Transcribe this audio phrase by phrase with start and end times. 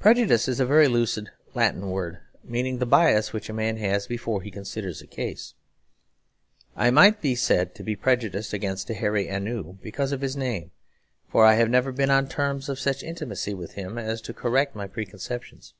[0.00, 4.40] Prejudice is a very lucid Latin word meaning the bias which a man has before
[4.40, 5.52] he considers a case.
[6.74, 10.70] I might be said to be prejudiced against a Hairy Ainu because of his name,
[11.28, 14.74] for I have never been on terms of such intimacy with him as to correct
[14.74, 15.74] my preconceptions.